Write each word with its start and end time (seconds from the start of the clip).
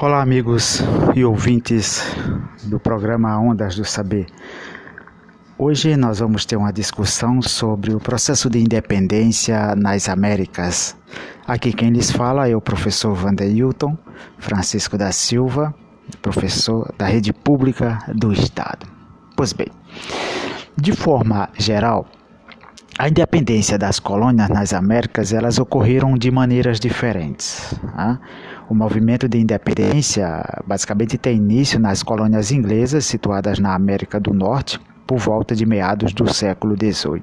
Olá, 0.00 0.22
amigos 0.22 0.80
e 1.14 1.24
ouvintes 1.24 2.02
do 2.64 2.80
programa 2.80 3.38
Ondas 3.38 3.76
do 3.76 3.84
Saber. 3.84 4.26
Hoje 5.58 5.94
nós 5.94 6.20
vamos 6.20 6.46
ter 6.46 6.56
uma 6.56 6.72
discussão 6.72 7.42
sobre 7.42 7.94
o 7.94 8.00
processo 8.00 8.48
de 8.48 8.58
independência 8.58 9.76
nas 9.76 10.08
Américas. 10.08 10.96
Aqui 11.46 11.72
quem 11.72 11.90
lhes 11.90 12.10
fala 12.10 12.48
é 12.48 12.56
o 12.56 12.60
professor 12.60 13.14
Hilton 13.42 13.96
Francisco 14.38 14.96
da 14.96 15.12
Silva, 15.12 15.74
professor 16.22 16.90
da 16.96 17.06
Rede 17.06 17.32
Pública 17.32 17.98
do 18.14 18.32
Estado. 18.32 18.86
Pois 19.36 19.52
bem, 19.52 19.68
de 20.76 20.92
forma 20.92 21.50
geral, 21.58 22.06
a 22.98 23.08
independência 23.08 23.78
das 23.78 24.00
colônias 24.00 24.48
nas 24.48 24.72
Américas 24.72 25.32
elas 25.32 25.58
ocorreram 25.58 26.14
de 26.14 26.30
maneiras 26.30 26.80
diferentes. 26.80 27.74
Tá? 27.94 28.18
O 28.68 28.74
movimento 28.74 29.26
de 29.26 29.38
independência 29.38 30.44
basicamente 30.66 31.16
tem 31.16 31.36
início 31.36 31.80
nas 31.80 32.02
colônias 32.02 32.52
inglesas 32.52 33.06
situadas 33.06 33.58
na 33.58 33.74
América 33.74 34.20
do 34.20 34.34
Norte 34.34 34.78
por 35.06 35.16
volta 35.18 35.56
de 35.56 35.64
meados 35.64 36.12
do 36.12 36.30
século 36.32 36.76
XVIII. 36.76 37.22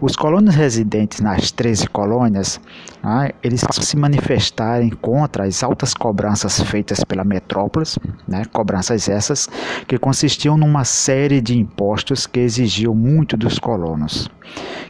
Os 0.00 0.16
colonos 0.16 0.54
residentes 0.54 1.20
nas 1.20 1.50
13 1.50 1.88
colônias, 1.88 2.60
né, 3.02 3.30
eles 3.42 3.64
se 3.70 3.96
manifestarem 3.96 4.90
contra 4.90 5.44
as 5.44 5.62
altas 5.62 5.94
cobranças 5.94 6.60
feitas 6.60 7.02
pela 7.04 7.24
metrópole, 7.24 7.86
né, 8.26 8.44
cobranças 8.52 9.08
essas 9.08 9.48
que 9.86 9.98
consistiam 9.98 10.56
numa 10.56 10.84
série 10.84 11.40
de 11.40 11.58
impostos 11.58 12.26
que 12.26 12.40
exigiam 12.40 12.94
muito 12.94 13.36
dos 13.36 13.58
colonos, 13.58 14.30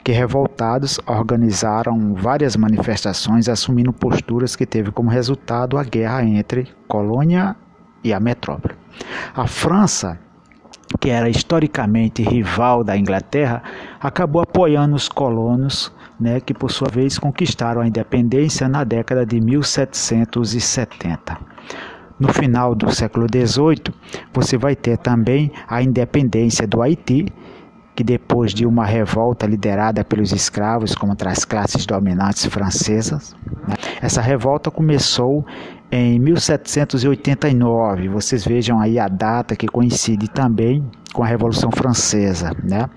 que 0.02 0.12
revoltados 0.12 0.98
organizaram 1.06 2.14
várias 2.14 2.56
manifestações 2.56 3.48
assumindo 3.48 3.92
posturas 3.92 4.56
que 4.56 4.66
teve 4.66 4.90
como 4.90 5.10
resultado 5.10 5.78
a 5.78 5.84
guerra 5.84 6.24
entre 6.24 6.68
colônia 6.86 7.56
e 8.02 8.12
a 8.12 8.20
metrópole. 8.20 8.74
A 9.34 9.46
França 9.46 10.18
que 11.00 11.10
era 11.10 11.28
historicamente 11.28 12.22
rival 12.22 12.84
da 12.84 12.96
Inglaterra, 12.96 13.62
acabou 14.00 14.42
apoiando 14.42 14.94
os 14.94 15.08
colonos, 15.08 15.92
né, 16.18 16.40
que 16.40 16.54
por 16.54 16.70
sua 16.70 16.88
vez 16.88 17.18
conquistaram 17.18 17.80
a 17.80 17.86
independência 17.86 18.68
na 18.68 18.84
década 18.84 19.26
de 19.26 19.40
1770. 19.40 21.38
No 22.18 22.32
final 22.32 22.74
do 22.74 22.94
século 22.94 23.26
XVIII, 23.26 23.92
você 24.32 24.56
vai 24.56 24.76
ter 24.76 24.96
também 24.98 25.50
a 25.68 25.82
independência 25.82 26.66
do 26.66 26.80
Haiti, 26.80 27.26
que 27.96 28.04
depois 28.04 28.52
de 28.52 28.66
uma 28.66 28.84
revolta 28.84 29.46
liderada 29.46 30.04
pelos 30.04 30.32
escravos 30.32 30.94
contra 30.94 31.30
as 31.30 31.44
classes 31.44 31.86
dominantes 31.86 32.46
francesas, 32.46 33.36
né, 33.68 33.74
essa 34.00 34.20
revolta 34.20 34.70
começou 34.70 35.44
em 35.94 36.18
1789. 36.18 38.08
Vocês 38.08 38.44
vejam 38.44 38.80
aí 38.80 38.98
a 38.98 39.06
data 39.06 39.54
que 39.54 39.68
coincide 39.68 40.28
também 40.28 40.84
com 41.12 41.22
a 41.22 41.26
Revolução 41.26 41.70
Francesa, 41.70 42.50
né? 42.64 42.90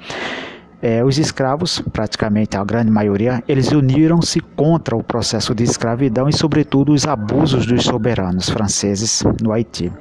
É, 0.80 1.03
os 1.03 1.17
escravos, 1.17 1.81
praticamente 1.92 2.56
a 2.56 2.64
grande 2.64 2.92
maioria, 2.92 3.44
eles 3.47 3.72
uniram-se 3.72 4.39
contra 4.39 4.95
o 4.95 5.03
processo 5.03 5.56
de 5.56 5.64
escravidão 5.64 6.30
e, 6.30 6.34
sobretudo, 6.34 6.94
os 6.94 7.08
abusos 7.08 7.66
dos 7.66 7.84
soberanos 7.84 8.47
franceses 8.47 9.23
no 9.42 9.52
Haiti. 9.52 9.92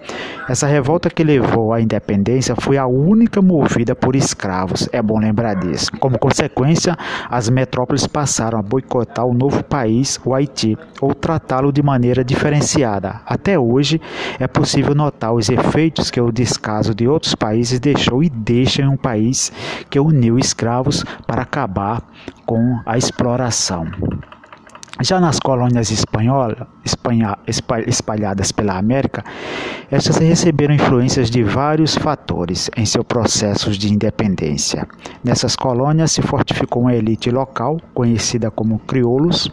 Essa 0.47 0.67
revolta 0.67 1.09
que 1.09 1.25
levou 1.25 1.73
à 1.73 1.81
independência 1.81 2.55
foi 2.55 2.77
a 2.77 2.87
única 2.87 3.41
movida 3.41 3.95
por 3.95 4.15
escravos, 4.15 4.87
é 4.93 5.01
bom 5.01 5.19
lembrar 5.19 5.55
disso. 5.55 5.91
Como 5.99 6.19
consequência, 6.19 6.95
as 7.31 7.49
metrópoles 7.49 8.07
passaram 8.07 8.59
a 8.59 8.63
boicotar 8.63 9.25
o 9.25 9.33
novo 9.33 9.65
país, 9.65 10.21
o 10.27 10.35
Haiti, 10.35 10.77
ou 11.01 11.15
tratá-lo 11.15 11.73
de 11.73 11.83
maneira 11.83 12.23
diferenciada. 12.23 13.23
Até 13.25 13.59
hoje, 13.59 13.99
é 14.39 14.47
possível 14.47 14.95
notar 14.95 15.33
os 15.33 15.49
efeitos 15.49 16.11
que 16.11 16.21
o 16.21 16.31
descaso 16.31 16.95
de 16.95 17.09
outros 17.09 17.35
países 17.35 17.81
deixou 17.81 18.23
e 18.23 18.29
deixa 18.29 18.83
em 18.83 18.89
um 18.89 18.97
país 18.97 19.51
que 19.89 19.99
uniu 19.99 20.39
escravos 20.39 20.66
escravos 20.67 21.05
para 21.27 21.43
acabar 21.43 22.03
com 22.45 22.81
a 22.85 22.99
exploração. 22.99 23.87
Já 25.01 25.21
nas 25.21 25.39
colônias 25.39 25.91
espanholas, 25.91 26.57
espanha, 26.83 27.37
espalhadas 27.87 28.51
pela 28.51 28.79
América, 28.79 29.23
estas 29.91 30.17
receberam 30.17 30.75
influências 30.75 31.31
de 31.31 31.43
vários 31.43 31.95
fatores 31.95 32.71
em 32.77 32.87
seus 32.87 33.05
processos 33.05 33.77
de 33.77 33.93
independência. 33.93 34.89
Nessas 35.23 35.55
colônias 35.55 36.13
se 36.13 36.23
fortificou 36.23 36.83
uma 36.83 36.95
elite 36.95 37.31
local, 37.31 37.79
conhecida 37.93 38.51
como 38.51 38.79
crioulos, 38.79 39.51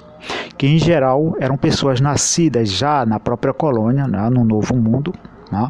que 0.57 0.66
em 0.66 0.79
geral 0.79 1.35
eram 1.40 1.57
pessoas 1.57 2.00
nascidas 2.00 2.72
já 2.72 3.06
na 3.06 3.19
própria 3.19 3.53
colônia, 3.53 4.07
né, 4.07 4.29
no 4.29 4.46
Novo 4.46 4.73
Mundo, 4.78 5.13
né? 5.53 5.69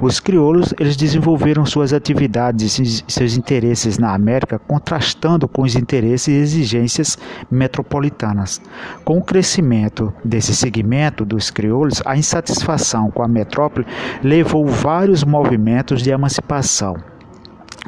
Os 0.00 0.18
crioulos 0.18 0.72
eles 0.80 0.96
desenvolveram 0.96 1.66
suas 1.66 1.92
atividades 1.92 2.78
e 2.78 3.04
seus 3.06 3.36
interesses 3.36 3.98
na 3.98 4.14
América 4.14 4.58
contrastando 4.58 5.46
com 5.46 5.62
os 5.62 5.76
interesses 5.76 6.28
e 6.28 6.32
exigências 6.32 7.18
metropolitanas. 7.50 8.60
Com 9.04 9.18
o 9.18 9.22
crescimento 9.22 10.12
desse 10.24 10.54
segmento 10.54 11.24
dos 11.24 11.50
crioulos, 11.50 12.02
a 12.06 12.16
insatisfação 12.16 13.10
com 13.10 13.22
a 13.22 13.28
metrópole 13.28 13.86
levou 14.22 14.66
vários 14.66 15.22
movimentos 15.22 16.02
de 16.02 16.10
emancipação. 16.10 16.96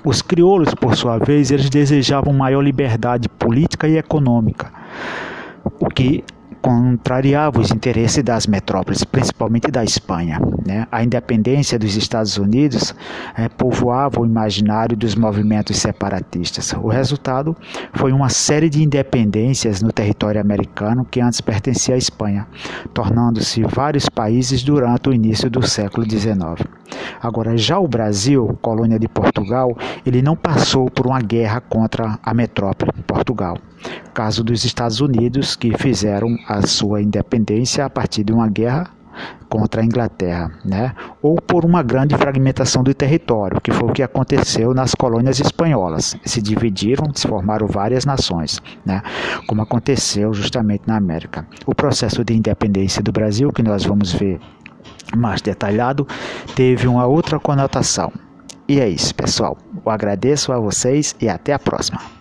Os 0.04 0.22
crioulos, 0.22 0.74
por 0.74 0.94
sua 0.96 1.18
vez, 1.18 1.50
eles 1.50 1.70
desejavam 1.70 2.32
maior 2.32 2.62
liberdade 2.62 3.28
política 3.28 3.88
e 3.88 3.96
econômica, 3.96 4.72
o 5.78 5.86
que 5.86 6.24
contrariava 6.60 7.60
os 7.60 7.70
interesses 7.70 8.22
das 8.22 8.46
metrópoles, 8.46 9.02
principalmente 9.04 9.70
da 9.70 9.82
Espanha. 9.82 10.40
Né? 10.66 10.86
A 10.90 11.02
independência 11.02 11.78
dos 11.78 11.96
Estados 11.96 12.36
Unidos 12.36 12.94
é, 13.36 13.48
povoava 13.48 14.20
o 14.20 14.26
imaginário 14.26 14.96
dos 14.96 15.14
movimentos 15.14 15.78
separatistas. 15.78 16.72
O 16.74 16.88
resultado 16.88 17.56
foi 17.94 18.12
uma 18.12 18.28
série 18.28 18.68
de 18.68 18.82
independências 18.82 19.82
no 19.82 19.92
território 19.92 20.40
americano 20.40 21.04
que 21.04 21.20
antes 21.20 21.40
pertencia 21.40 21.94
à 21.94 21.98
Espanha, 21.98 22.46
tornando-se 22.92 23.62
vários 23.62 24.08
países 24.08 24.62
durante 24.62 25.08
o 25.08 25.12
início 25.12 25.50
do 25.50 25.66
século 25.66 26.08
XIX. 26.08 26.66
Agora, 27.22 27.56
já 27.56 27.78
o 27.78 27.88
Brasil, 27.88 28.58
colônia 28.60 28.98
de 28.98 29.08
Portugal, 29.08 29.76
ele 30.04 30.22
não 30.22 30.36
passou 30.36 30.90
por 30.90 31.06
uma 31.06 31.20
guerra 31.20 31.60
contra 31.60 32.18
a 32.22 32.34
metrópole, 32.34 32.92
Portugal. 33.06 33.56
Caso 34.14 34.42
dos 34.42 34.64
Estados 34.64 35.00
Unidos, 35.00 35.56
que 35.56 35.76
fizeram 35.78 36.36
a 36.48 36.66
sua 36.66 37.00
independência 37.00 37.84
a 37.84 37.90
partir 37.90 38.24
de 38.24 38.32
uma 38.32 38.48
guerra 38.48 38.90
contra 39.48 39.82
a 39.82 39.84
Inglaterra, 39.84 40.50
né? 40.64 40.94
ou 41.20 41.36
por 41.36 41.64
uma 41.64 41.82
grande 41.82 42.16
fragmentação 42.16 42.82
do 42.82 42.94
território, 42.94 43.60
que 43.60 43.72
foi 43.72 43.88
o 43.88 43.92
que 43.92 44.02
aconteceu 44.02 44.72
nas 44.72 44.94
colônias 44.94 45.40
espanholas. 45.40 46.16
Se 46.24 46.40
dividiram, 46.40 47.12
se 47.14 47.26
formaram 47.26 47.66
várias 47.66 48.04
nações, 48.04 48.60
né? 48.84 49.02
como 49.46 49.62
aconteceu 49.62 50.32
justamente 50.32 50.82
na 50.86 50.96
América. 50.96 51.46
O 51.66 51.74
processo 51.74 52.24
de 52.24 52.34
independência 52.34 53.02
do 53.02 53.12
Brasil, 53.12 53.52
que 53.52 53.62
nós 53.62 53.84
vamos 53.84 54.12
ver 54.12 54.40
mais 55.16 55.42
detalhado, 55.42 56.06
teve 56.54 56.86
uma 56.86 57.06
outra 57.06 57.38
conotação. 57.38 58.12
E 58.68 58.78
é 58.78 58.88
isso, 58.88 59.12
pessoal. 59.14 59.58
Eu 59.84 59.90
agradeço 59.90 60.52
a 60.52 60.58
vocês 60.58 61.16
e 61.20 61.28
até 61.28 61.52
a 61.52 61.58
próxima. 61.58 62.00